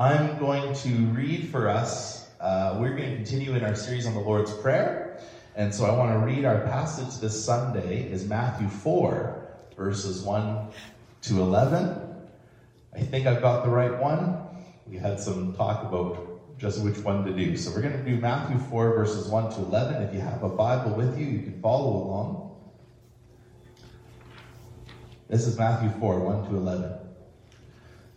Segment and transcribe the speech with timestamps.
[0.00, 2.26] I'm going to read for us.
[2.40, 5.20] Uh, we're going to continue in our series on the Lord's Prayer.
[5.56, 10.68] And so I want to read our passage this Sunday is Matthew 4, verses 1
[11.20, 12.00] to 11.
[12.94, 14.38] I think I've got the right one.
[14.86, 17.54] We had some talk about just which one to do.
[17.58, 20.02] So we're going to do Matthew 4, verses 1 to 11.
[20.04, 22.56] If you have a Bible with you, you can follow along.
[25.28, 27.09] This is Matthew 4, 1 to 11.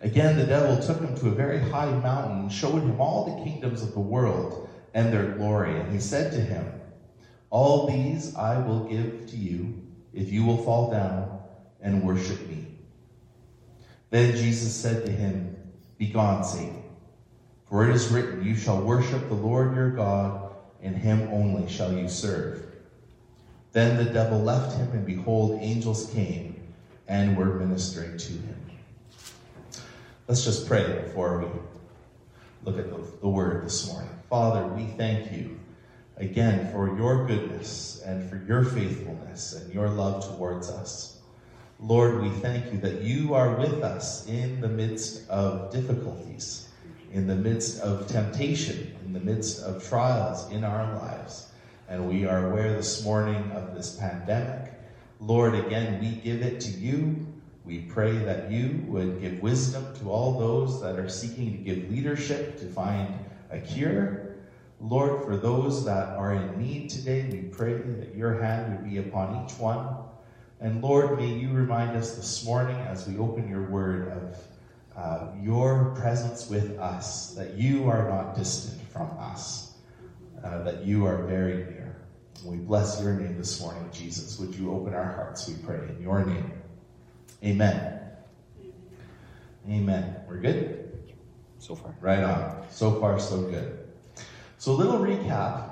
[0.00, 3.82] Again, the devil took him to a very high mountain showed him all the kingdoms
[3.82, 5.74] of the world and their glory.
[5.76, 6.72] And he said to him,
[7.50, 11.40] All these I will give to you if you will fall down
[11.80, 12.66] and worship me.
[14.10, 15.56] Then Jesus said to him,
[15.98, 16.82] Begone, Satan,
[17.64, 21.92] for it is written, You shall worship the Lord your God, and him only shall
[21.92, 22.62] you serve.
[23.72, 26.62] Then the devil left him, and behold, angels came
[27.08, 28.55] and were ministering to him.
[30.28, 31.46] Let's just pray before we
[32.64, 34.10] look at the, the, word this morning.
[34.28, 35.56] Father, we thank you
[36.16, 41.16] again for your goodness and for your faithfulness and your love towards us.
[41.78, 46.66] Lord, we thank you that you are with us in the midst of difficulties,
[47.12, 51.46] in the midst of temptation, in the midst of trials in our lives.
[51.88, 54.72] And we are aware this morning of this pandemic.
[55.20, 57.26] Lord, again, we give it to you.
[57.66, 61.90] We pray that you would give wisdom to all those that are seeking to give
[61.90, 63.18] leadership to find
[63.50, 64.36] a cure.
[64.80, 68.98] Lord, for those that are in need today, we pray that your hand would be
[68.98, 69.88] upon each one.
[70.60, 74.36] And Lord, may you remind us this morning as we open your word of
[74.96, 79.72] uh, your presence with us, that you are not distant from us,
[80.42, 81.96] uh, that you are very near.
[82.44, 84.38] We bless your name this morning, Jesus.
[84.38, 86.52] Would you open our hearts, we pray, in your name.
[87.44, 88.00] Amen.
[89.68, 90.22] Amen.
[90.28, 90.98] We're good?
[91.58, 91.94] So far.
[92.00, 92.64] Right on.
[92.70, 93.78] So far, so good.
[94.58, 95.70] So, a little recap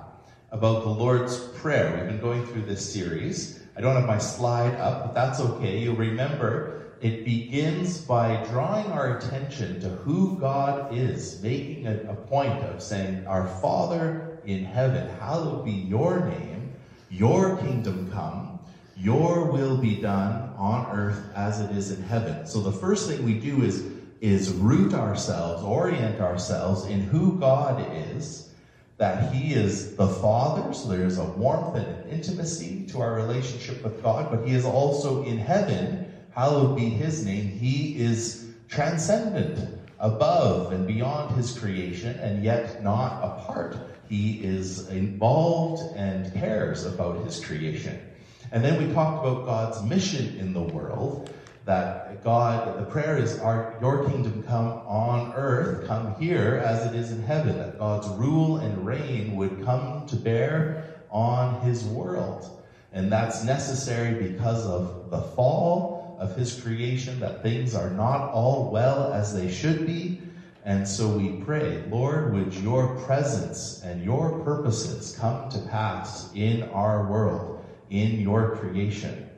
[0.50, 1.94] about the Lord's Prayer.
[1.96, 3.60] We've been going through this series.
[3.76, 5.78] I don't have my slide up, but that's okay.
[5.78, 12.14] You'll remember it begins by drawing our attention to who God is, making a, a
[12.14, 16.74] point of saying, Our Father in heaven, hallowed be your name,
[17.08, 18.53] your kingdom come,
[18.96, 22.46] your will be done on earth as it is in heaven.
[22.46, 23.84] So the first thing we do is,
[24.20, 28.50] is root ourselves, orient ourselves in who God is,
[28.96, 33.82] that He is the Father, so there's a warmth and an intimacy to our relationship
[33.82, 37.48] with God, but He is also in heaven, hallowed be His name.
[37.48, 43.76] He is transcendent, above and beyond His creation, and yet not apart.
[44.08, 48.00] He is involved and cares about His creation.
[48.54, 51.34] And then we talked about God's mission in the world,
[51.64, 56.94] that God, the prayer is, our, your kingdom come on earth, come here as it
[56.94, 62.62] is in heaven, that God's rule and reign would come to bear on his world.
[62.92, 68.70] And that's necessary because of the fall of his creation, that things are not all
[68.70, 70.20] well as they should be.
[70.64, 76.62] And so we pray, Lord, would your presence and your purposes come to pass in
[76.70, 79.30] our world in your creation.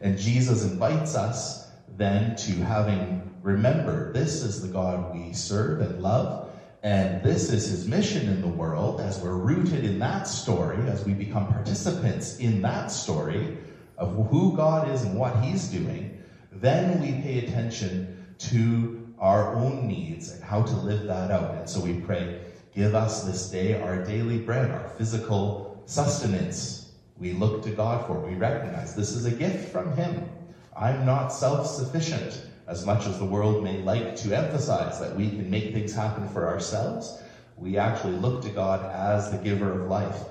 [0.00, 6.02] And Jesus invites us then to having remembered this is the God we serve and
[6.02, 6.50] love,
[6.82, 11.04] and this is his mission in the world as we're rooted in that story, as
[11.04, 13.56] we become participants in that story
[13.96, 19.86] of who God is and what he's doing, then we pay attention to our own
[19.86, 21.54] needs and how to live that out.
[21.54, 22.40] And so we pray,
[22.74, 26.83] give us this day our daily bread, our physical sustenance,
[27.18, 28.18] we look to God for.
[28.18, 30.28] We recognize this is a gift from Him.
[30.76, 35.28] I'm not self sufficient, as much as the world may like to emphasize that we
[35.28, 37.22] can make things happen for ourselves.
[37.56, 40.22] We actually look to God as the giver of life.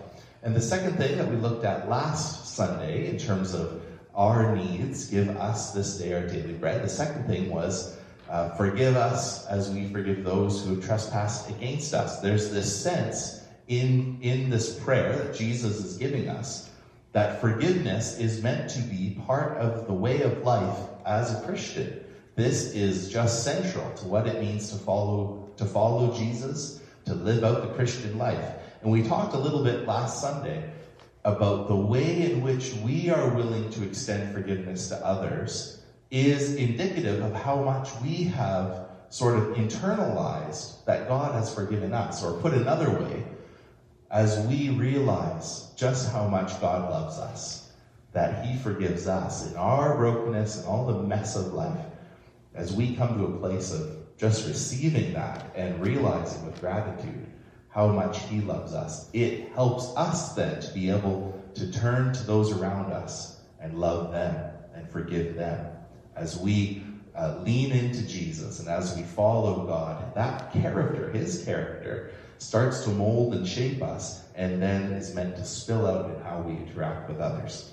[0.42, 3.82] And the second thing that we looked at last Sunday in terms of
[4.14, 6.84] our needs, give us this day our daily bread.
[6.84, 7.96] The second thing was
[8.30, 12.20] uh, forgive us as we forgive those who have trespassed against us.
[12.20, 16.70] There's this sense in, in this prayer that Jesus is giving us
[17.14, 22.04] that forgiveness is meant to be part of the way of life as a Christian.
[22.36, 27.44] This is just central to what it means to follow to follow Jesus, to live
[27.44, 28.54] out the Christian life.
[28.82, 30.70] And we talked a little bit last Sunday
[31.26, 35.80] about the way in which we are willing to extend forgiveness to others
[36.12, 42.24] is indicative of how much we have sort of internalized that God has forgiven us.
[42.24, 43.24] Or put another way,
[44.14, 47.68] as we realize just how much God loves us,
[48.12, 51.84] that He forgives us in our brokenness and all the mess of life,
[52.54, 57.26] as we come to a place of just receiving that and realizing with gratitude
[57.70, 62.24] how much He loves us, it helps us then to be able to turn to
[62.24, 65.66] those around us and love them and forgive them.
[66.16, 66.84] As we
[67.16, 72.12] uh, lean into Jesus and as we follow God, that character, His character,
[72.44, 76.42] starts to mold and shape us and then is meant to spill out in how
[76.42, 77.72] we interact with others.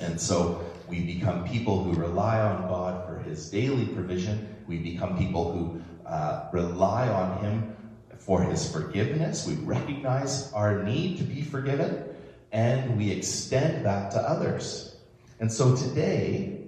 [0.00, 4.54] And so we become people who rely on God for His daily provision.
[4.66, 7.76] We become people who uh, rely on Him
[8.18, 9.46] for His forgiveness.
[9.46, 12.04] We recognize our need to be forgiven
[12.52, 14.96] and we extend that to others.
[15.40, 16.64] And so today,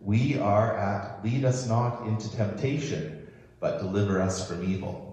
[0.00, 3.26] we are at lead us not into temptation,
[3.58, 5.03] but deliver us from evil.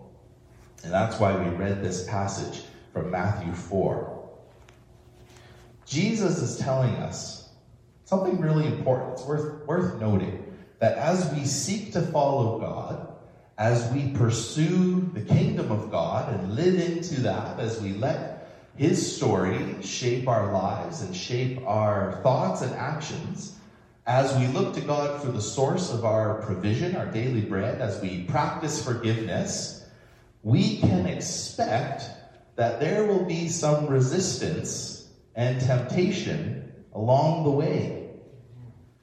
[0.83, 2.63] And that's why we read this passage
[2.94, 4.30] from Matthew 4.
[5.86, 7.50] Jesus is telling us
[8.06, 9.13] something really important.
[9.13, 10.44] It's worth, worth noting
[10.80, 13.07] that as we seek to follow God,
[13.57, 19.16] as we pursue the kingdom of God and live into that, as we let His
[19.16, 23.56] story shape our lives and shape our thoughts and actions,
[24.07, 28.01] as we look to God for the source of our provision, our daily bread, as
[28.01, 29.81] we practice forgiveness,
[30.44, 32.10] we can expect
[32.56, 38.10] that there will be some resistance and temptation along the way.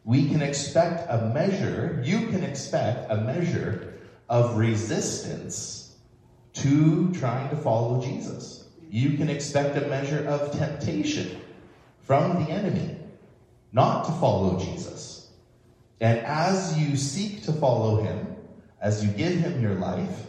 [0.05, 3.95] We can expect a measure, you can expect a measure
[4.29, 5.95] of resistance
[6.55, 8.65] to trying to follow Jesus.
[8.91, 11.41] You can expect a measure of temptation
[12.01, 12.97] from the enemy
[13.71, 15.29] not to follow Jesus.
[16.01, 18.37] And as you seek to follow him,
[18.81, 20.27] as you give him your life,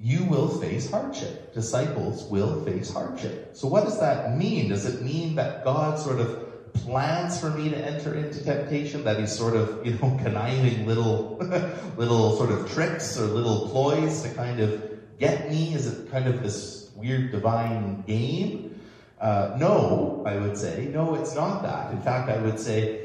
[0.00, 1.54] you will face hardship.
[1.54, 3.50] Disciples will face hardship.
[3.54, 4.68] So, what does that mean?
[4.68, 9.20] Does it mean that God sort of plans for me to enter into temptation, that
[9.20, 11.36] he's sort of, you know, conniving little,
[11.96, 14.82] little sort of tricks or little ploys to kind of
[15.18, 15.74] get me?
[15.74, 18.80] Is it kind of this weird divine game?
[19.20, 20.86] Uh, no, I would say.
[20.86, 21.92] No, it's not that.
[21.92, 23.01] In fact, I would say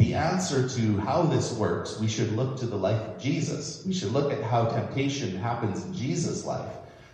[0.00, 3.84] the answer to how this works, we should look to the life of Jesus.
[3.84, 6.72] We should look at how temptation happens in Jesus' life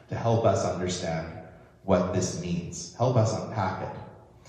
[0.09, 1.37] to help us understand
[1.83, 4.01] what this means, help us unpack it.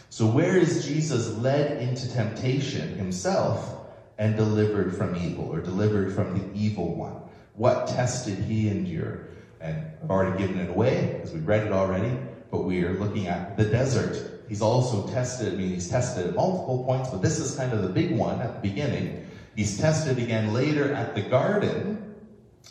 [0.09, 3.87] So, where is Jesus led into temptation himself
[4.19, 7.15] and delivered from evil or delivered from the evil one?
[7.53, 9.25] What test did he endure?
[9.59, 12.15] And I've already given it away because we read it already,
[12.51, 14.36] but we are looking at the desert.
[14.47, 17.81] He's also tested, I mean, he's tested at multiple points, but this is kind of
[17.81, 19.25] the big one at the beginning.
[19.55, 22.15] He's tested again later at the garden,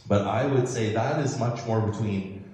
[0.07, 2.45] but I would say that is much more between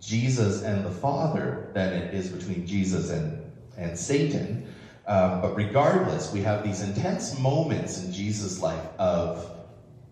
[0.00, 4.66] Jesus and the Father than it is between Jesus and and Satan.
[5.06, 9.50] Um, but regardless, we have these intense moments in Jesus' life of,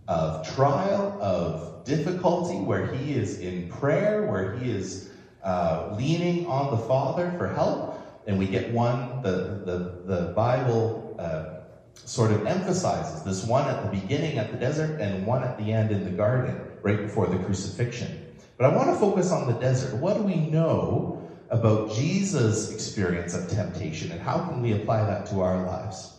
[0.08, 5.10] of trial, of difficulty, where he is in prayer, where he is
[5.42, 7.95] uh, leaning on the Father for help.
[8.26, 11.56] And we get one, the, the, the Bible uh,
[12.04, 15.72] sort of emphasizes this one at the beginning at the desert and one at the
[15.72, 18.26] end in the garden, right before the crucifixion.
[18.56, 19.96] But I want to focus on the desert.
[19.96, 25.26] What do we know about Jesus' experience of temptation and how can we apply that
[25.26, 26.12] to our lives?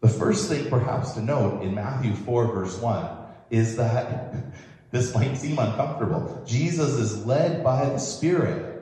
[0.00, 3.08] The first thing, perhaps, to note in Matthew 4, verse 1,
[3.50, 4.34] is that
[4.90, 6.42] this might seem uncomfortable.
[6.46, 8.75] Jesus is led by the Spirit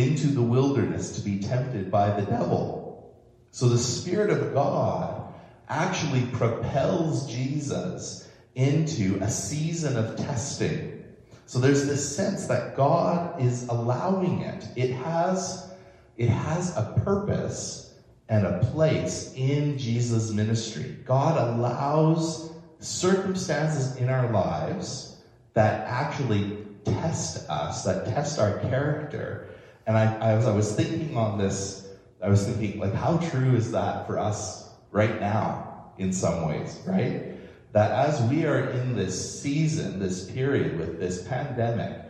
[0.00, 3.14] into the wilderness to be tempted by the devil.
[3.50, 5.34] So the Spirit of God
[5.68, 10.98] actually propels Jesus into a season of testing
[11.48, 14.68] so there's this sense that God is allowing it.
[14.76, 15.66] It has,
[16.18, 17.90] it has a purpose
[18.28, 20.98] and a place in Jesus' ministry.
[21.06, 22.50] God allows
[22.80, 25.16] circumstances in our lives
[25.54, 29.48] that actually test us, that test our character,
[29.88, 31.88] And I, as I was thinking on this,
[32.22, 36.78] I was thinking, like, how true is that for us right now in some ways,
[36.84, 37.32] right?
[37.72, 42.02] That as we are in this season, this period with this pandemic,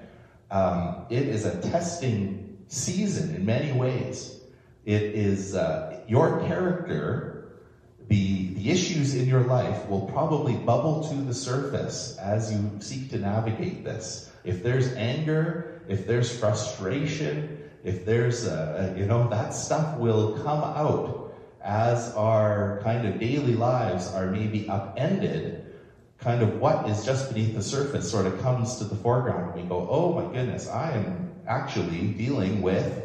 [0.50, 4.40] um, it is a testing season in many ways.
[4.84, 7.52] It is uh, your character,
[8.08, 13.10] the, the issues in your life will probably bubble to the surface as you seek
[13.10, 14.32] to navigate this.
[14.42, 17.57] If there's anger, if there's frustration,
[17.88, 21.08] if there's, a, you know, that stuff will come out
[21.62, 25.54] as our kind of daily lives are maybe upended.
[26.18, 29.54] Kind of what is just beneath the surface sort of comes to the foreground.
[29.54, 33.00] We go, oh my goodness, I am actually dealing with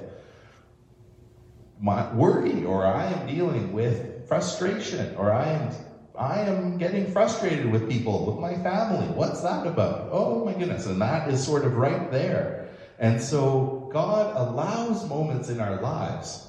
[1.80, 5.70] my worry, or I am dealing with frustration, or I am
[6.16, 9.10] I am getting frustrated with people, with my family.
[9.10, 10.06] What's that about?
[10.10, 10.86] Oh my goodness.
[10.86, 12.54] And that is sort of right there.
[13.00, 16.48] And so God allows moments in our lives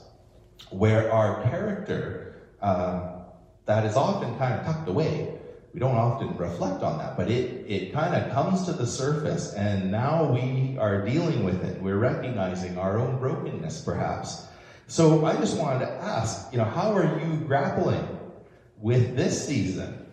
[0.70, 3.22] where our character, um,
[3.66, 5.38] that is often kind of tucked away,
[5.74, 9.52] we don't often reflect on that, but it, it kind of comes to the surface,
[9.54, 11.82] and now we are dealing with it.
[11.82, 14.40] We're recognizing our own brokenness, perhaps.
[14.86, 18.06] So I just wanted to ask, you know, how are you grappling
[18.76, 20.06] with this season?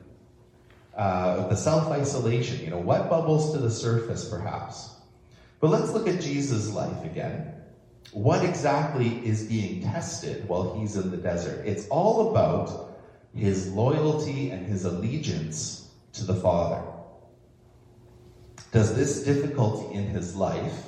[0.95, 4.90] Uh, the self isolation, you know, what bubbles to the surface, perhaps?
[5.62, 7.53] But let's look at Jesus' life again.
[8.12, 11.63] What exactly is being tested while he's in the desert?
[11.65, 12.91] It's all about
[13.36, 16.84] his loyalty and his allegiance to the Father.
[18.72, 20.84] Does this difficulty in his life,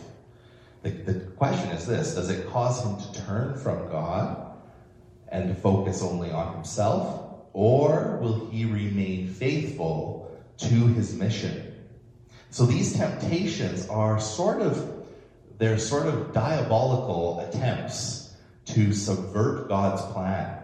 [0.82, 4.58] the, the question is this does it cause him to turn from God
[5.30, 7.46] and to focus only on himself?
[7.54, 11.73] Or will he remain faithful to his mission?
[12.54, 15.08] So these temptations are sort of,
[15.58, 20.62] they're sort of diabolical attempts to subvert God's plan,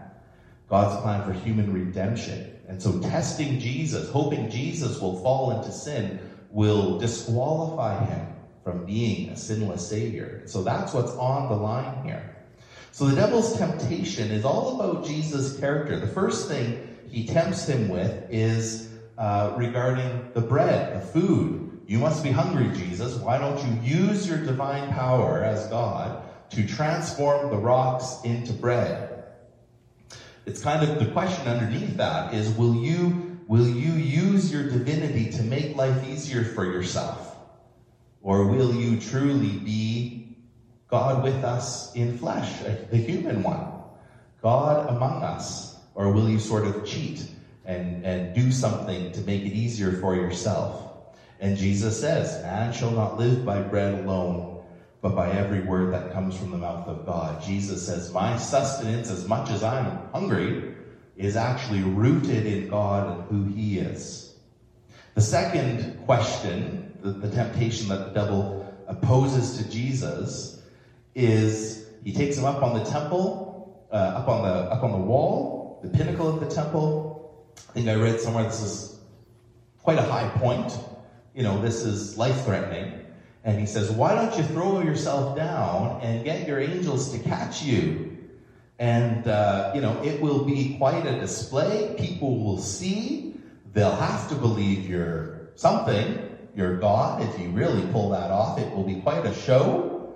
[0.70, 2.56] God's plan for human redemption.
[2.68, 6.20] And so testing Jesus, hoping Jesus will fall into sin,
[6.52, 10.44] will disqualify him from being a sinless Savior.
[10.46, 12.38] So that's what's on the line here.
[12.92, 16.00] So the devil's temptation is all about Jesus' character.
[16.00, 21.69] The first thing he tempts him with is uh, regarding the bread, the food.
[21.90, 23.16] You must be hungry, Jesus.
[23.16, 29.24] Why don't you use your divine power as God to transform the rocks into bread?
[30.46, 35.32] It's kind of the question underneath that is will you will you use your divinity
[35.32, 37.36] to make life easier for yourself?
[38.22, 40.38] Or will you truly be
[40.90, 42.60] God with us in flesh,
[42.92, 43.66] the human one?
[44.44, 45.76] God among us?
[45.96, 47.26] Or will you sort of cheat
[47.66, 50.89] and, and do something to make it easier for yourself?
[51.40, 54.64] And Jesus says, Man shall not live by bread alone,
[55.02, 57.42] but by every word that comes from the mouth of God.
[57.42, 60.74] Jesus says, My sustenance, as much as I'm hungry,
[61.16, 64.34] is actually rooted in God and who He is.
[65.16, 70.62] The second question, the, the temptation that the devil opposes to Jesus,
[71.16, 74.98] is he takes him up on the temple, uh, up on the up on the
[74.98, 77.30] wall, the pinnacle of the temple.
[77.70, 79.00] I think I read somewhere this is
[79.82, 80.78] quite a high point
[81.34, 83.06] you know, this is life threatening.
[83.44, 87.62] And he says, Why don't you throw yourself down and get your angels to catch
[87.64, 88.18] you?
[88.80, 91.96] And, uh, you know, it will be quite a display.
[91.98, 93.36] People will see.
[93.74, 96.38] They'll have to believe you're something.
[96.56, 97.22] You're God.
[97.22, 100.14] If you really pull that off, it will be quite a show.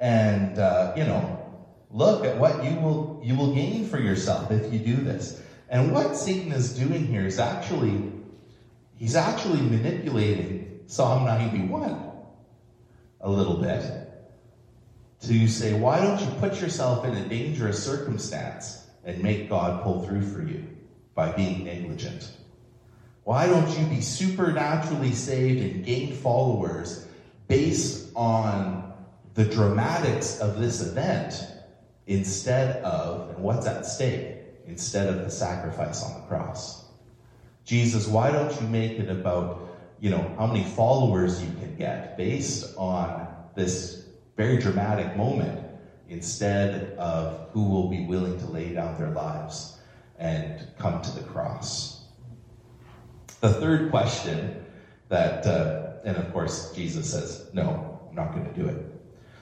[0.00, 1.54] And, uh, you know,
[1.90, 5.40] look at what you will, you will gain for yourself if you do this.
[5.68, 8.12] And what Satan is doing here is actually
[8.98, 12.12] He's actually manipulating Psalm 91
[13.20, 14.06] a little bit
[15.20, 20.04] to say, why don't you put yourself in a dangerous circumstance and make God pull
[20.04, 20.62] through for you
[21.14, 22.30] by being negligent?
[23.24, 27.04] Why don't you be supernaturally saved and gain followers
[27.48, 28.86] based on
[29.34, 31.44] the dramatics of this event
[32.06, 36.85] instead of, and what's at stake, instead of the sacrifice on the cross?
[37.66, 42.16] Jesus, why don't you make it about, you know, how many followers you can get
[42.16, 44.06] based on this
[44.36, 45.66] very dramatic moment
[46.08, 49.76] instead of who will be willing to lay down their lives
[50.16, 52.04] and come to the cross?
[53.40, 54.64] The third question
[55.08, 58.76] that, uh, and of course, Jesus says, no, I'm not going to do it.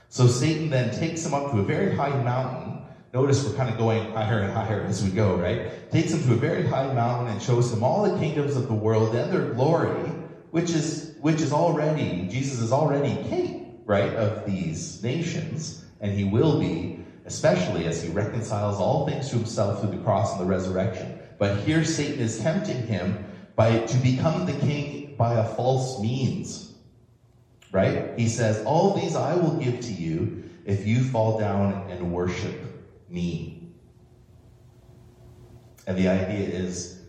[0.09, 2.74] So Satan then takes him up to a very high mountain
[3.14, 5.88] Notice we're kind of going higher and higher as we go, right?
[5.92, 8.75] Takes him to a very high mountain and shows him all the kingdoms of the
[8.75, 10.02] world and their glory,
[10.50, 15.85] which is which is already Jesus is already king, right, of these nations.
[16.00, 20.33] and he will be, especially as he reconciles all things to himself through the cross
[20.33, 21.18] and the resurrection.
[21.38, 26.75] But here Satan is tempting him by to become the king by a false means.
[27.71, 28.18] Right?
[28.18, 32.74] He says, All these I will give to you if you fall down and worship
[33.09, 33.73] me.
[35.87, 37.01] And the idea is,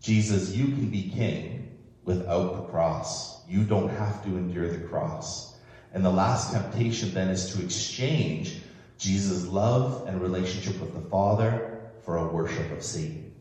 [0.00, 3.46] Jesus, you can be king without the cross.
[3.48, 5.56] You don't have to endure the cross.
[5.92, 8.60] And the last temptation then is to exchange
[8.98, 13.32] Jesus' love and relationship with the Father for a worship of Satan.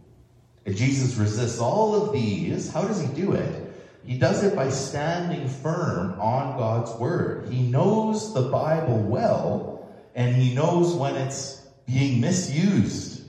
[0.66, 2.72] And Jesus resists all of these.
[2.72, 3.74] How does he do it?
[4.06, 7.50] He does it by standing firm on God's word.
[7.50, 13.24] He knows the Bible well, and he knows when it's being misused,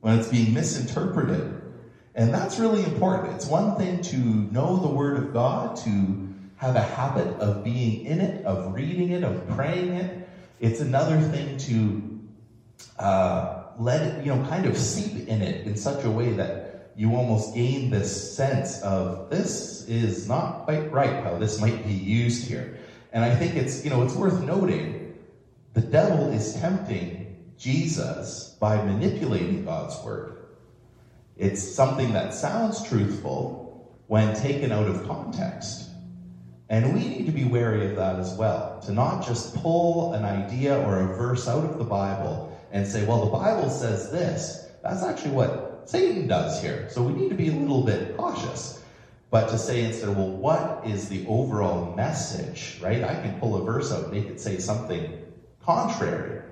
[0.00, 1.62] when it's being misinterpreted.
[2.14, 3.34] And that's really important.
[3.34, 8.04] It's one thing to know the word of God, to have a habit of being
[8.04, 10.28] in it, of reading it, of praying it.
[10.60, 12.20] It's another thing to
[12.98, 16.92] uh, let it, you know, kind of seep in it in such a way that
[16.96, 21.92] you almost gain this sense of this is not quite right how this might be
[21.92, 22.78] used here.
[23.12, 25.12] And I think it's, you know, it's worth noting
[25.72, 27.23] the devil is tempting
[27.58, 30.46] Jesus by manipulating God's word.
[31.36, 35.88] It's something that sounds truthful when taken out of context.
[36.68, 40.24] And we need to be wary of that as well, to not just pull an
[40.24, 44.66] idea or a verse out of the Bible and say, well, the Bible says this.
[44.82, 46.88] That's actually what Satan does here.
[46.90, 48.82] So we need to be a little bit cautious.
[49.30, 53.02] But to say instead, well, what is the overall message, right?
[53.02, 55.22] I can pull a verse out and make it say something
[55.60, 56.42] contrary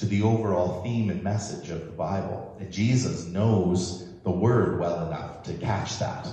[0.00, 2.56] to the overall theme and message of the Bible.
[2.58, 6.26] And Jesus knows the word well enough to catch that.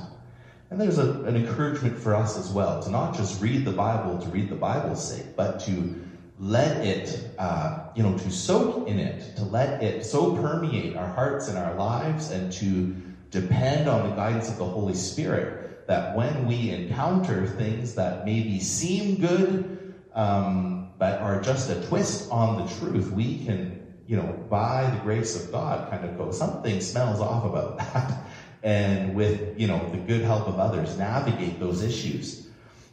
[0.69, 4.19] And there's a, an encouragement for us as well to not just read the Bible
[4.19, 6.01] to read the Bible's sake, but to
[6.39, 11.07] let it, uh, you know, to soak in it, to let it so permeate our
[11.07, 12.95] hearts and our lives, and to
[13.31, 18.61] depend on the guidance of the Holy Spirit that when we encounter things that maybe
[18.61, 24.46] seem good, um, but are just a twist on the truth, we can, you know,
[24.50, 28.24] by the grace of God, kind of go, something smells off about that.
[28.64, 32.48] and with, you know, the good help of others, navigate those issues.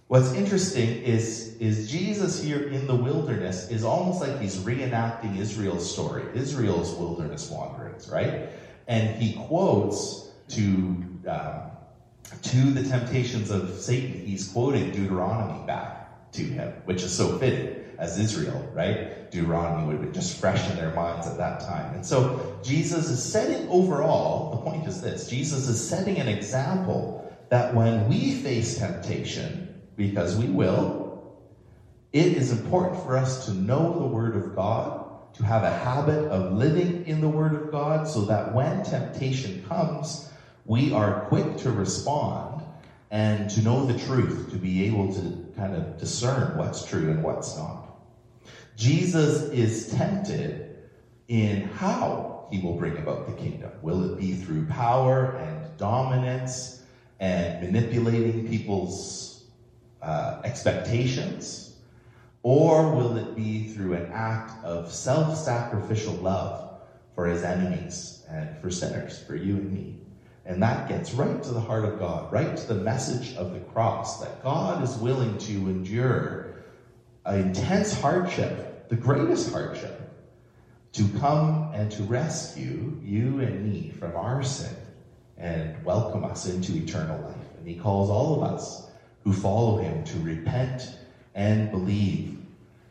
[0.09, 5.91] What's interesting is, is Jesus here in the wilderness is almost like he's reenacting Israel's
[5.91, 8.51] story, Israel's wilderness wanderings, right?
[8.87, 10.63] And he quotes to,
[11.27, 11.63] um,
[12.43, 16.04] to the temptations of Satan, he's quoting Deuteronomy back
[16.35, 19.31] to him, which is so fitting as Israel, right?
[19.31, 21.95] Deuteronomy would have been just fresh in their minds at that time.
[21.95, 27.21] And so Jesus is setting overall, the point is this Jesus is setting an example
[27.51, 31.35] that when we face temptation, because we will,
[32.13, 36.27] it is important for us to know the Word of God, to have a habit
[36.27, 40.29] of living in the Word of God, so that when temptation comes,
[40.65, 42.54] we are quick to respond
[43.15, 47.23] and to know the truth, to be able to kind of discern what's true and
[47.23, 47.87] what's not.
[48.77, 50.83] Jesus is tempted
[51.29, 53.71] in how he will bring about the kingdom.
[53.83, 56.83] Will it be through power and dominance
[57.21, 59.45] and manipulating people's
[60.03, 61.77] uh, expectations?
[62.43, 66.81] Or will it be through an act of self sacrificial love
[67.15, 69.94] for his enemies and for sinners, for you and me?
[70.47, 73.61] And that gets right to the heart of God, right to the message of the
[73.61, 76.57] cross that God is willing to endure
[77.25, 80.01] an intense hardship, the greatest hardship,
[80.93, 84.77] to come and to rescue you and me from our sin
[85.37, 87.57] and welcome us into eternal life.
[87.59, 88.87] And he calls all of us
[89.25, 90.95] who follow him to repent
[91.35, 92.39] and believe.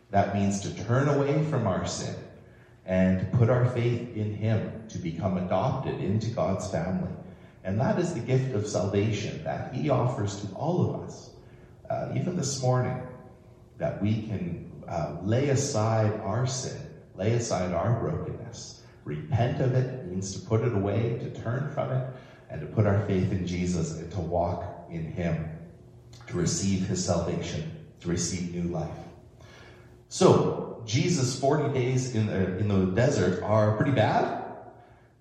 [0.09, 2.15] That means to turn away from our sin
[2.85, 7.09] and put our faith in him to become adopted into God's family.
[7.63, 11.32] And that is the gift of salvation that he offers to all of us,
[11.89, 13.02] uh, even this morning,
[13.78, 16.78] that we can uh, lay aside our sin,
[17.15, 21.91] lay aside our brokenness, repent of it, means to put it away, to turn from
[21.91, 22.08] it,
[22.49, 25.49] and to put our faith in Jesus and to walk in him
[26.28, 27.71] to receive his salvation,
[28.02, 28.89] to receive new life.
[30.10, 34.43] So, Jesus' 40 days in the, in the desert are pretty bad.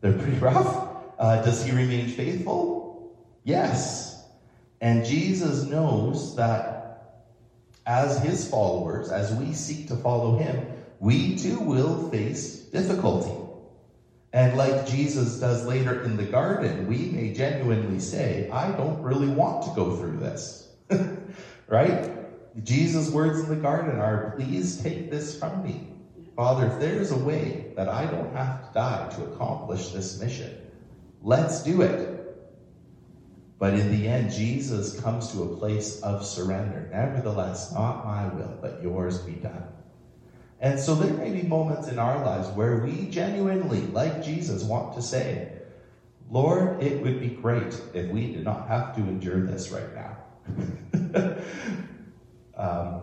[0.01, 0.92] They're pretty rough.
[1.23, 3.17] Uh, does he remain faithful?
[3.45, 4.27] Yes.
[4.81, 7.29] And Jesus knows that
[7.87, 10.67] as his followers, as we seek to follow him,
[10.99, 13.31] we too will face difficulty.
[14.33, 19.29] And like Jesus does later in the garden, we may genuinely say, I don't really
[19.29, 20.69] want to go through this.
[21.69, 22.11] right?
[22.65, 25.87] Jesus' words in the garden are, please take this from me.
[26.35, 30.21] Father, if there is a way that I don't have to die to accomplish this
[30.21, 30.62] mission,
[31.23, 32.09] let's do it.
[33.59, 36.89] But in the end, Jesus comes to a place of surrender.
[36.91, 39.69] Nevertheless, not my will, but yours be done.
[40.59, 44.95] And so there may be moments in our lives where we genuinely, like Jesus, want
[44.95, 45.53] to say,
[46.31, 50.17] Lord, it would be great if we did not have to endure this right now.
[52.57, 53.03] um,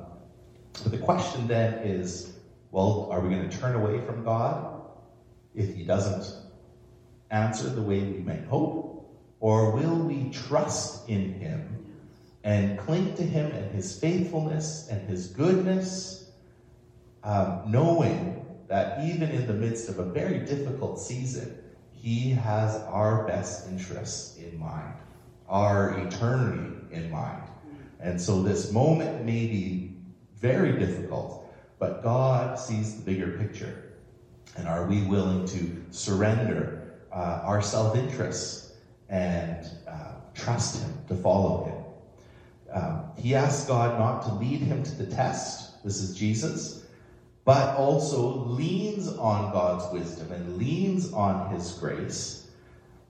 [0.84, 2.34] but the question then is
[2.72, 4.82] well, are we going to turn away from God
[5.56, 6.39] if He doesn't
[7.32, 8.88] answer the way we might hope?
[9.40, 11.86] Or will we trust in Him
[12.44, 16.30] and cling to Him and His faithfulness and His goodness,
[17.24, 21.58] um, knowing that even in the midst of a very difficult season,
[21.94, 24.94] He has our best interests in mind,
[25.48, 27.44] our eternity in mind.
[28.00, 29.98] And so this moment may be
[30.38, 31.46] very difficult,
[31.80, 33.94] but God sees the bigger picture.
[34.56, 36.79] And are we willing to surrender
[37.12, 38.74] uh, our self interests
[39.10, 41.80] and uh, trust Him, to follow Him?
[42.72, 45.84] Um, he asks God not to lead him to the test.
[45.84, 46.84] This is Jesus.
[47.46, 52.48] But also leans on God's wisdom and leans on His grace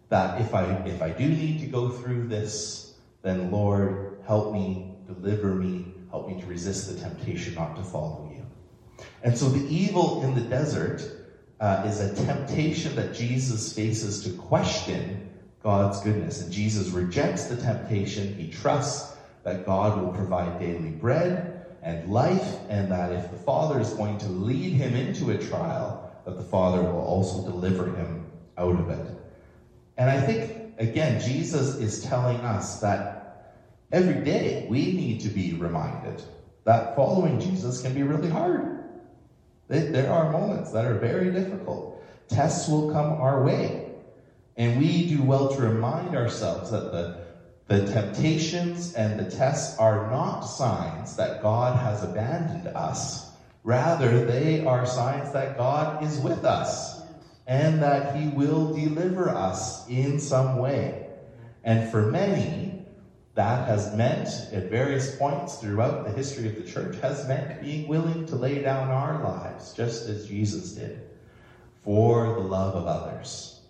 [0.08, 4.94] that if I if I do need to go through this, then Lord, help me,
[5.06, 8.46] deliver me, help me to resist the temptation not to follow you.
[9.24, 11.19] And so the evil in the desert
[11.60, 15.30] uh, is a temptation that Jesus faces to question
[15.62, 16.42] God's goodness.
[16.42, 18.34] And Jesus rejects the temptation.
[18.36, 23.80] He trusts that God will provide daily bread and life, and that if the Father
[23.80, 28.26] is going to lead him into a trial, that the Father will also deliver him
[28.58, 29.16] out of it.
[29.98, 33.56] And I think, again, Jesus is telling us that
[33.92, 36.24] every day we need to be reminded
[36.66, 38.79] that following Jesus can be really hard.
[39.70, 42.04] There are moments that are very difficult.
[42.28, 43.92] Tests will come our way.
[44.58, 47.22] And we do well to remind ourselves that the,
[47.68, 53.30] the temptations and the tests are not signs that God has abandoned us.
[53.64, 57.02] Rather, they are signs that God is with us
[57.46, 61.08] and that He will deliver us in some way.
[61.64, 62.79] And for many,
[63.40, 67.88] that has meant, at various points throughout the history of the church, has meant being
[67.88, 71.08] willing to lay down our lives, just as Jesus did,
[71.82, 73.62] for the love of others.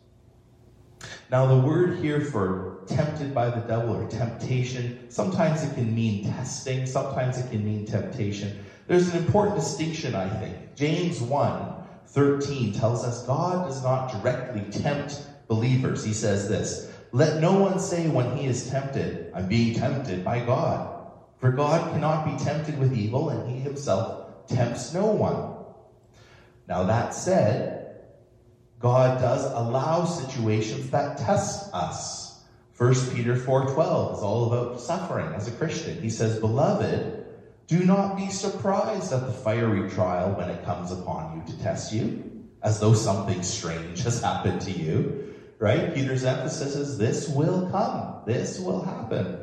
[1.30, 6.24] Now, the word here for tempted by the devil or temptation, sometimes it can mean
[6.24, 8.66] testing, sometimes it can mean temptation.
[8.88, 10.74] There's an important distinction, I think.
[10.74, 11.76] James 1
[12.08, 16.04] 13 tells us God does not directly tempt believers.
[16.04, 20.46] He says this let no one say when he is tempted, I'm being tempted by
[20.46, 20.96] God.
[21.38, 25.56] For God cannot be tempted with evil, and he himself tempts no one.
[26.68, 27.68] Now, that said,
[28.80, 32.32] God does allow situations that test us.
[32.78, 36.00] 1 Peter 4:12 is all about suffering as a Christian.
[36.00, 37.04] He says, "Beloved,
[37.68, 41.92] do not be surprised at the fiery trial when it comes upon you to test
[41.92, 42.14] you,
[42.62, 45.08] as though something strange has happened to you."
[45.60, 45.94] Right?
[45.94, 49.38] Peter's emphasis is this will come, this will happen.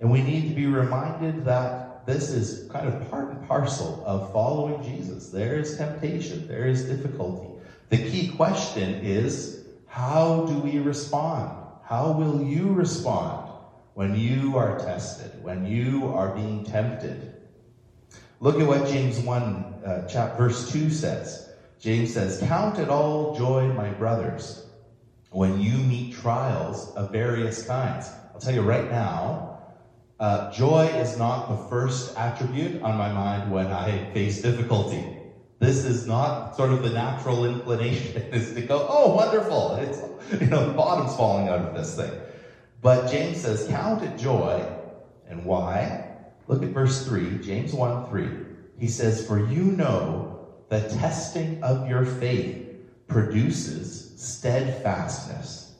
[0.00, 4.32] And we need to be reminded that this is kind of part and parcel of
[4.32, 5.28] following Jesus.
[5.28, 7.48] There is temptation, there is difficulty.
[7.90, 11.56] The key question is how do we respond?
[11.84, 13.50] How will you respond
[13.94, 17.34] when you are tested, when you are being tempted?
[18.40, 21.45] Look at what James 1, uh, chap, verse 2 says.
[21.80, 24.64] James says, Count it all joy, my brothers,
[25.30, 28.10] when you meet trials of various kinds.
[28.34, 29.58] I'll tell you right now,
[30.18, 35.04] uh, joy is not the first attribute on my mind when I face difficulty.
[35.58, 39.74] This is not sort of the natural inclination is to go, oh, wonderful.
[39.74, 42.12] It's, you know, the bottom's falling out of this thing.
[42.80, 44.66] But James says, count it joy.
[45.28, 46.14] And why?
[46.46, 48.28] Look at verse 3, James 1 3.
[48.78, 50.35] He says, For you know
[50.68, 52.66] the testing of your faith
[53.08, 55.74] produces steadfastness.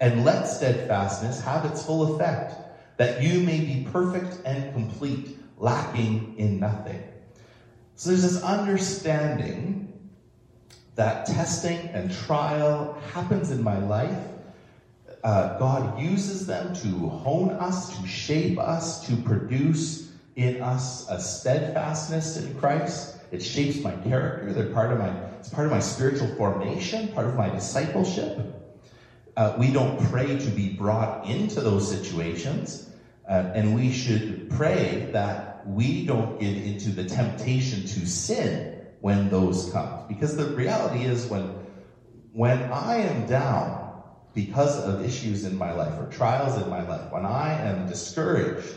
[0.00, 2.54] And let steadfastness have its full effect,
[2.96, 7.02] that you may be perfect and complete, lacking in nothing.
[7.94, 10.10] So there's this understanding
[10.94, 14.26] that testing and trial happens in my life.
[15.24, 21.20] Uh, God uses them to hone us, to shape us, to produce in us a
[21.20, 23.18] steadfastness in Christ.
[23.32, 24.52] It shapes my character.
[24.52, 25.08] They're part of my,
[25.40, 28.38] it's part of my spiritual formation, part of my discipleship.
[29.34, 32.92] Uh, we don't pray to be brought into those situations,
[33.26, 39.30] uh, and we should pray that we don't get into the temptation to sin when
[39.30, 40.04] those come.
[40.08, 41.62] Because the reality is when
[42.34, 43.92] when I am down
[44.34, 48.74] because of issues in my life or trials in my life, when I am discouraged,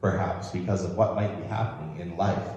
[0.00, 2.54] perhaps because of what might be happening in life,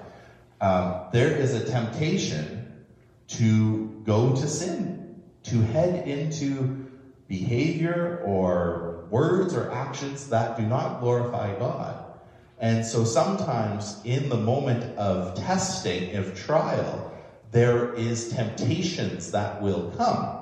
[0.62, 2.86] um, there is a temptation
[3.28, 6.88] to go to sin, to head into
[7.28, 12.06] behavior or words or actions that do not glorify God.
[12.60, 17.12] And so sometimes in the moment of testing, of trial,
[17.52, 20.38] there is temptations that will come.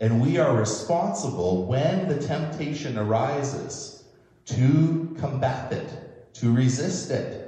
[0.00, 4.04] And we are responsible when the temptation arises
[4.46, 7.39] to combat it, to resist it.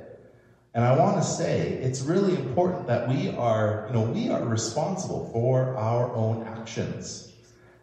[0.75, 4.43] And I want to say it's really important that we are, you know, we are
[4.43, 7.33] responsible for our own actions.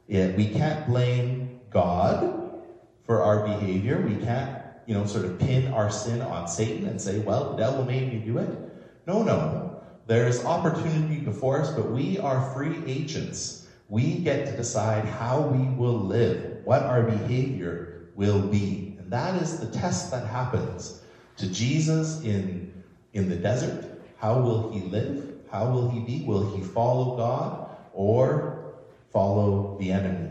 [0.07, 2.63] We can't blame God
[3.03, 4.01] for our behavior.
[4.01, 7.57] We can't, you know, sort of pin our sin on Satan and say, well, the
[7.57, 9.05] devil made me do it.
[9.05, 9.83] No, no.
[10.07, 15.41] There is opportunity before us, but we are free agents we get to decide how
[15.41, 18.95] we will live, what our behavior will be.
[18.99, 21.01] And that is the test that happens
[21.37, 22.68] to Jesus in,
[23.13, 24.01] in the desert.
[24.17, 25.33] How will he live?
[25.49, 26.25] How will he be?
[26.25, 28.73] Will he follow God or
[29.11, 30.29] follow the enemy?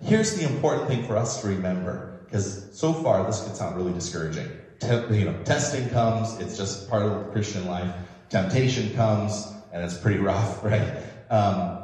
[0.00, 3.92] Here's the important thing for us to remember, because so far this could sound really
[3.92, 4.48] discouraging.
[4.82, 7.90] You know, testing comes, it's just part of the Christian life.
[8.28, 11.02] Temptation comes, and it's pretty rough, right?
[11.30, 11.82] Um,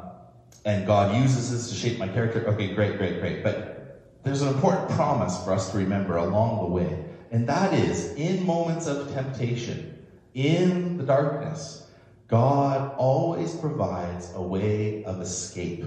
[0.65, 2.47] and God uses this to shape my character.
[2.49, 3.43] Okay, great, great, great.
[3.43, 7.10] But there's an important promise for us to remember along the way.
[7.31, 11.87] And that is in moments of temptation, in the darkness,
[12.27, 15.85] God always provides a way of escape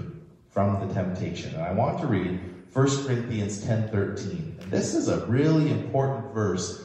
[0.49, 1.53] from the temptation.
[1.53, 2.39] And I want to read
[2.73, 4.57] 1 Corinthians 10:13.
[4.61, 6.81] And this is a really important verse.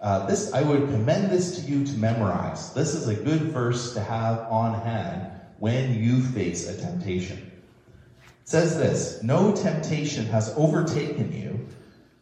[0.00, 2.72] Uh, this I would commend this to you to memorize.
[2.72, 7.38] This is a good verse to have on hand when you face a temptation.
[7.38, 11.66] It says this No temptation has overtaken you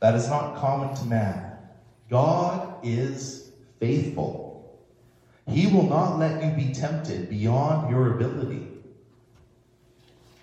[0.01, 1.48] that is not common to man.
[2.09, 3.41] God is
[3.81, 4.39] faithful.
[5.47, 8.69] He will not let you be tempted beyond your ability.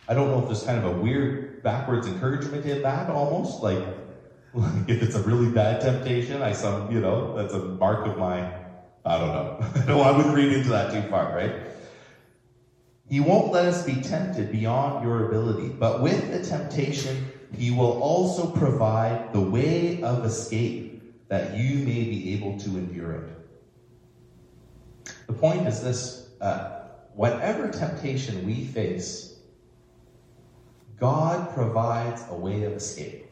[0.08, 3.62] I don't know if there's kind of a weird backwards encouragement in that almost.
[3.62, 3.90] Like,
[4.54, 8.18] like if it's a really bad temptation, I some, you know, that's a mark of
[8.18, 8.48] my,
[9.06, 9.50] I don't know.
[9.88, 11.54] no, I wouldn't read into that too far, right?
[13.08, 17.96] He won't let us be tempted beyond your ability, but with the temptation, He will
[18.00, 20.85] also provide the way of escape
[21.28, 23.36] that you may be able to endure it.
[25.28, 26.82] The point is this uh,
[27.16, 29.36] whatever temptation we face,
[31.00, 33.26] God provides a way of escape.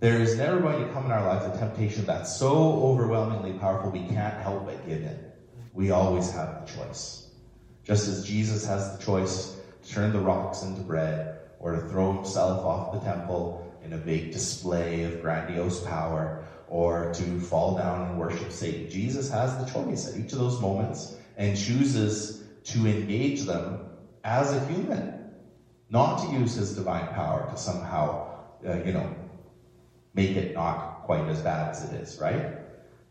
[0.00, 3.90] There is never going to come in our lives a temptation that's so overwhelmingly powerful
[3.90, 5.18] we can't help but give in.
[5.72, 7.26] We always have the choice.
[7.82, 12.12] Just as Jesus has the choice to turn the rocks into bread or to throw
[12.12, 18.06] himself off the temple in a big display of grandiose power or to fall down
[18.06, 18.90] and worship Satan.
[18.90, 23.86] Jesus has the choice at each of those moments and chooses to engage them
[24.24, 25.30] as a human,
[25.88, 28.28] not to use his divine power to somehow,
[28.66, 29.14] uh, you know,
[30.12, 32.58] make it not quite as bad as it is, right?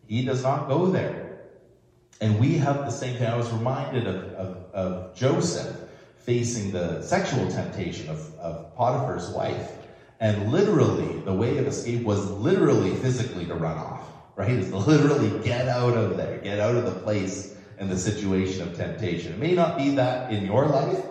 [0.05, 1.39] He does not go there.
[2.21, 3.27] And we have the same thing.
[3.27, 5.75] I was reminded of, of, of Joseph
[6.17, 9.76] facing the sexual temptation of, of Potiphar's wife.
[10.19, 14.49] And literally, the way of escape was literally physically to run off, right?
[14.49, 18.75] Is literally get out of there, get out of the place and the situation of
[18.75, 19.33] temptation.
[19.33, 21.05] It may not be that in your life,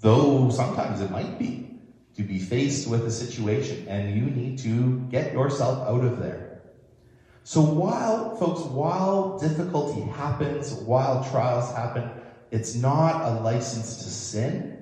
[0.00, 1.80] though sometimes it might be
[2.16, 6.60] to be faced with a situation and you need to get yourself out of there.
[7.42, 12.10] So while, folks, while difficulty happens, while trials happen,
[12.50, 14.73] it's not a license to sin.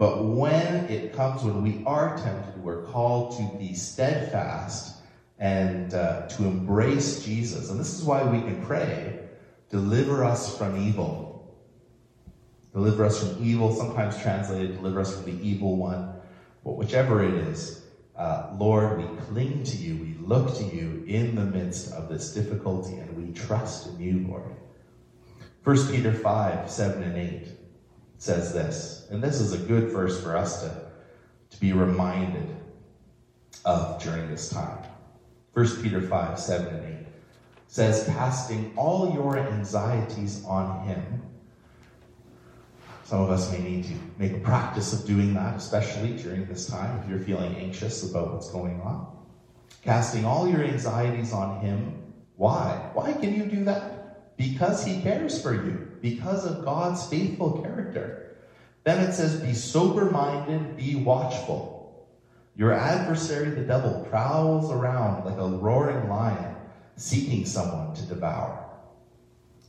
[0.00, 4.98] But when it comes, when we are tempted, we're called to be steadfast
[5.38, 7.68] and uh, to embrace Jesus.
[7.68, 9.28] And this is why we can pray,
[9.68, 11.54] deliver us from evil.
[12.72, 16.14] Deliver us from evil, sometimes translated, deliver us from the evil one.
[16.64, 17.84] But whichever it is,
[18.16, 22.32] uh, Lord, we cling to you, we look to you in the midst of this
[22.32, 24.56] difficulty, and we trust in you, Lord.
[25.62, 27.59] 1 Peter 5 7 and 8
[28.20, 30.82] says this, and this is a good verse for us to,
[31.50, 32.48] to be reminded
[33.64, 34.84] of during this time.
[35.52, 37.06] 1 Peter 5 7 and 8
[37.66, 41.22] says, Casting all your anxieties on him
[43.10, 46.68] some of us may need to make a practice of doing that, especially during this
[46.68, 49.04] time if you're feeling anxious about what's going on.
[49.82, 52.00] Casting all your anxieties on Him,
[52.36, 52.88] Why?
[52.92, 54.36] Why can you do that?
[54.36, 58.36] Because he cares for you, because of God's faithful character.
[58.84, 62.08] Then it says, Be sober minded, be watchful.
[62.56, 66.56] Your adversary, the devil, prowls around like a roaring lion,
[66.96, 68.66] seeking someone to devour.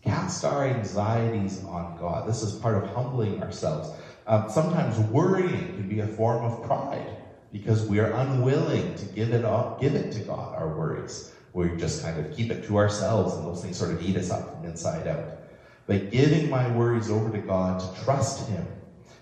[0.02, 2.28] Cast our anxieties on God.
[2.28, 3.91] This is part of humbling ourselves.
[4.26, 7.17] Um, sometimes worrying can be a form of pride
[7.52, 11.32] because we are unwilling to give it up, give it to God, our worries.
[11.54, 14.32] We just kind of keep it to ourselves and those things sort of eat us
[14.32, 15.41] up from inside out.
[15.88, 18.65] But giving my worries over to God to trust Him.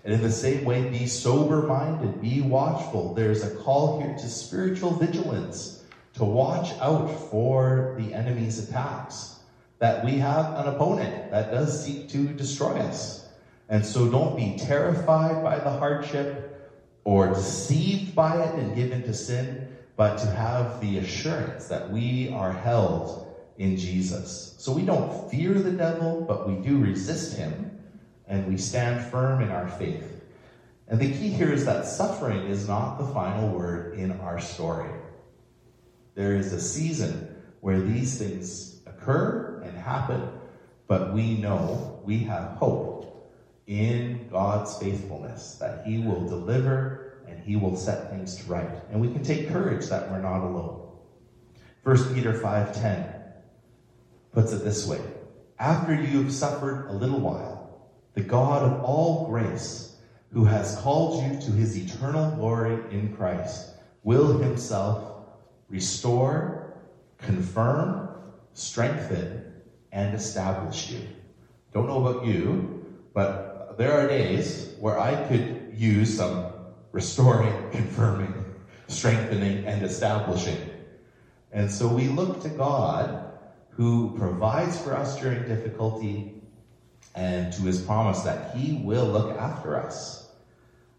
[0.04, 3.14] And in the same way, be sober minded, be watchful.
[3.14, 9.36] There's a call here to spiritual vigilance, to watch out for the enemy's attacks
[9.80, 13.26] that we have an opponent that does seek to destroy us.
[13.70, 16.46] And so don't be terrified by the hardship
[17.04, 22.32] or deceived by it and given to sin, but to have the assurance that we
[22.34, 23.29] are held
[23.60, 24.56] in Jesus.
[24.58, 27.78] So we don't fear the devil, but we do resist him
[28.26, 30.24] and we stand firm in our faith.
[30.88, 34.90] And the key here is that suffering is not the final word in our story.
[36.16, 40.30] There is a season where these things occur and happen,
[40.88, 43.30] but we know we have hope
[43.68, 48.70] in God's faithfulness that He will deliver and He will set things to right.
[48.90, 50.88] And we can take courage that we're not alone.
[51.84, 53.19] 1 Peter 5:10
[54.32, 55.02] puts it this way:
[55.58, 57.60] After you have suffered a little while,
[58.14, 59.98] the God of all grace,
[60.32, 65.24] who has called you to his eternal glory in Christ, will himself
[65.70, 66.74] restore,
[67.18, 68.10] confirm,
[68.54, 69.54] strengthen,
[69.92, 71.08] and establish you.
[71.74, 72.82] Don't know about you,
[73.14, 76.54] but there are days where I could use some
[76.92, 78.46] restoring, confirming,
[78.88, 80.70] strengthening, and establishing.
[81.52, 83.29] And so we look to God
[83.80, 86.34] who provides for us during difficulty
[87.16, 90.28] and to his promise that he will look after us.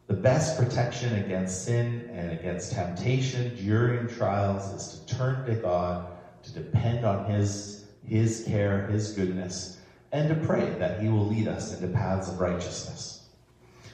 [0.07, 6.07] The best protection against sin and against temptation during trials is to turn to God
[6.43, 9.77] to depend on His, His care, His goodness,
[10.11, 13.29] and to pray that He will lead us into paths of righteousness.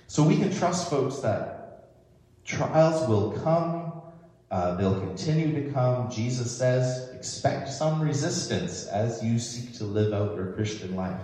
[0.07, 1.89] So we can trust, folks, that
[2.45, 3.86] trials will come,
[4.51, 6.11] uh, they'll continue to come.
[6.11, 11.21] Jesus says, expect some resistance as you seek to live out your Christian life.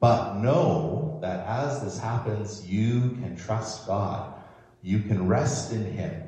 [0.00, 4.32] But know that as this happens, you can trust God.
[4.80, 6.22] You can rest in Him.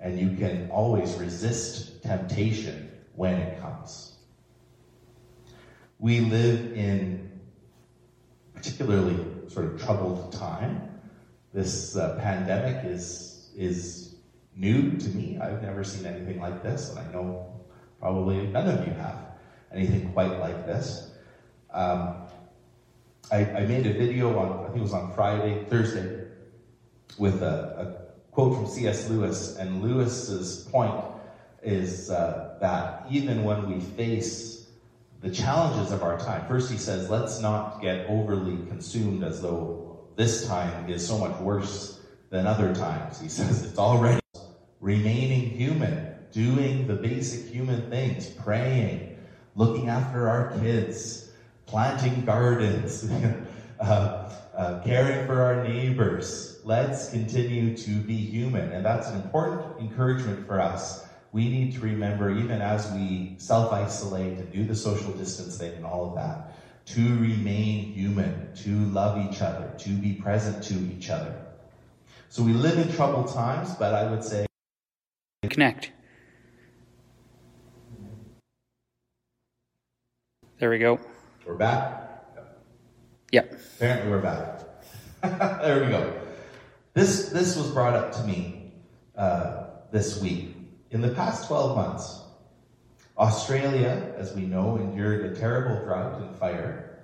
[0.00, 4.16] And you can always resist temptation when it comes.
[6.00, 7.30] We live in
[8.54, 9.16] particularly
[9.48, 11.00] sort of troubled time.
[11.52, 14.03] This uh, pandemic is is
[14.56, 15.38] new to me.
[15.38, 17.54] I've never seen anything like this, and I know
[18.00, 19.18] probably none of you have
[19.72, 21.10] anything quite like this.
[21.72, 22.16] Um,
[23.32, 26.26] I, I, made a video on, I think it was on Friday, Thursday,
[27.18, 27.46] with a,
[27.78, 29.08] a quote from C.S.
[29.08, 30.94] Lewis, and Lewis's point
[31.62, 34.68] is uh, that even when we face
[35.20, 39.98] the challenges of our time, first he says, let's not get overly consumed as though
[40.16, 43.20] this time is so much worse than other times.
[43.20, 44.20] He says it's already
[44.84, 49.16] remaining human, doing the basic human things, praying,
[49.56, 51.30] looking after our kids,
[51.66, 53.08] planting gardens,
[53.80, 56.60] uh, uh, caring for our neighbors.
[56.64, 58.72] Let's continue to be human.
[58.72, 63.72] And that's an important encouragement for us we need to remember, even as we self
[63.72, 69.18] isolate and do the social distancing and all of that, to remain human, to love
[69.28, 71.34] each other, to be present to each other.
[72.28, 74.46] So we live in troubled times, but I would say.
[75.48, 75.90] Connect.
[80.58, 80.98] There we go.
[81.46, 82.04] We're back?
[83.32, 83.60] Yep.
[83.76, 84.60] Apparently we're back.
[85.60, 86.20] there we go.
[86.94, 88.72] This, this was brought up to me
[89.16, 90.54] uh, this week.
[90.90, 92.20] In the past 12 months,
[93.18, 97.00] Australia, as we know, endured a terrible drought and fire.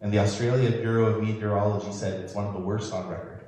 [0.00, 3.44] And the Australia Bureau of Meteorology said it's one of the worst on record.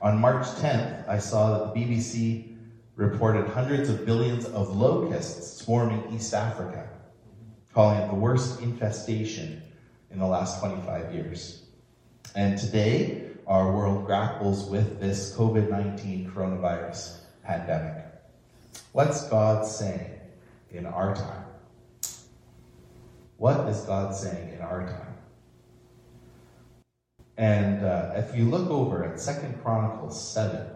[0.00, 2.47] On March 10th, I saw that the BBC
[2.98, 6.88] reported hundreds of billions of locusts swarming East Africa,
[7.72, 9.62] calling it the worst infestation
[10.10, 11.62] in the last 25 years.
[12.34, 18.04] And today, our world grapples with this COVID 19 coronavirus pandemic.
[18.90, 20.18] What's God saying
[20.72, 21.44] in our time?
[23.36, 25.14] What is God saying in our time?
[27.36, 30.66] And uh, if you look over at Second Chronicles 7,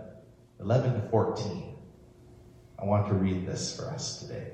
[0.61, 1.72] 11 to 14,
[2.83, 4.49] I want to read this for us today.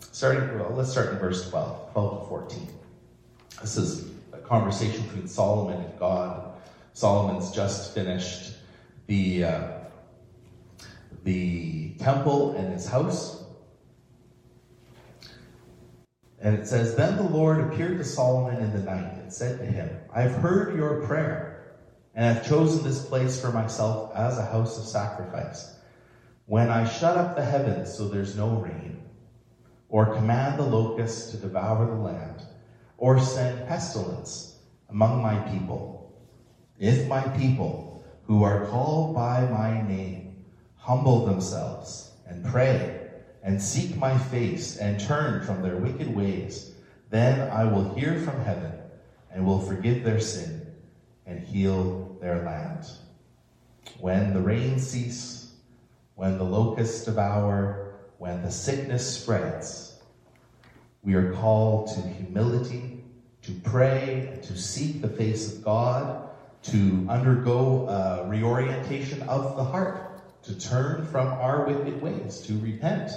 [0.00, 2.68] starting, well, let's start in verse 12, 12 to 14.
[3.60, 6.54] This is a conversation between Solomon and God.
[6.94, 8.56] Solomon's just finished
[9.06, 9.68] the, uh,
[11.22, 13.44] the temple and his house.
[16.40, 19.64] And it says, Then the Lord appeared to Solomon in the night and said to
[19.64, 21.76] him, I've heard your prayer,
[22.16, 25.76] and I have chosen this place for myself as a house of sacrifice.
[26.46, 29.00] When I shut up the heavens so there's no rain,
[29.88, 32.42] or command the locusts to devour the land,
[32.98, 36.12] or send pestilence among my people,
[36.78, 40.44] if my people, who are called by my name,
[40.76, 43.10] humble themselves and pray,
[43.42, 46.72] and seek my face and turn from their wicked ways,
[47.10, 48.72] then I will hear from heaven
[49.30, 50.66] and will forgive their sin
[51.26, 52.90] and heal their land.
[53.98, 55.41] When the rain cease,
[56.14, 59.98] when the locusts devour, when the sickness spreads,
[61.02, 63.04] we are called to humility,
[63.42, 66.30] to pray, to seek the face of God,
[66.62, 73.10] to undergo a reorientation of the heart, to turn from our wicked ways, to repent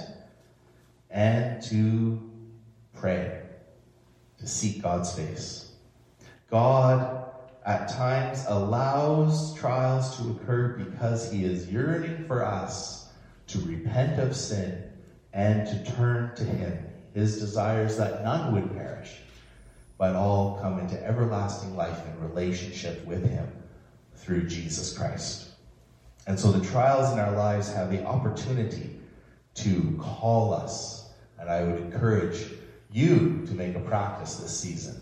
[1.10, 2.20] and to
[2.92, 3.42] pray,
[4.38, 5.70] to seek God's face.
[6.50, 7.25] God
[7.66, 13.08] at times allows trials to occur because he is yearning for us
[13.48, 14.84] to repent of sin
[15.32, 16.86] and to turn to him.
[17.12, 19.16] His desires that none would perish,
[19.98, 23.50] but all come into everlasting life in relationship with him
[24.14, 25.48] through Jesus Christ.
[26.26, 28.98] And so the trials in our lives have the opportunity
[29.54, 31.10] to call us.
[31.38, 32.46] And I would encourage
[32.92, 35.00] you to make a practice this season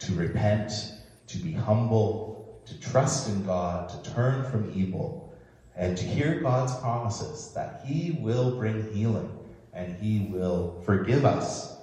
[0.00, 0.93] to repent,
[1.26, 5.34] to be humble, to trust in God, to turn from evil,
[5.76, 9.30] and to hear God's promises that He will bring healing
[9.72, 11.76] and He will forgive us.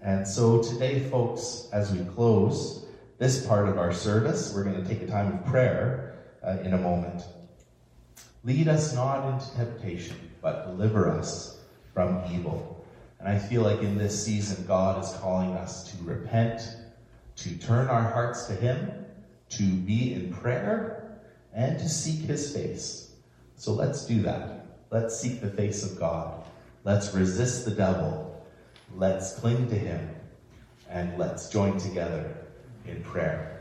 [0.00, 2.86] And so today, folks, as we close
[3.18, 6.16] this part of our service, we're going to take a time of prayer
[6.46, 7.22] uh, in a moment.
[8.44, 11.58] Lead us not into temptation, but deliver us
[11.92, 12.86] from evil.
[13.18, 16.62] And I feel like in this season, God is calling us to repent,
[17.36, 19.06] to turn our hearts to Him,
[19.50, 21.18] to be in prayer,
[21.54, 23.10] and to seek His face.
[23.56, 24.66] So let's do that.
[24.90, 26.44] Let's seek the face of God.
[26.84, 28.46] Let's resist the devil.
[28.94, 30.14] Let's cling to Him.
[30.88, 32.36] And let's join together
[32.84, 33.55] in prayer.